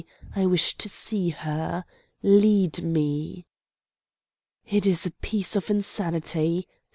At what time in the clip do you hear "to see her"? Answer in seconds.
0.77-1.85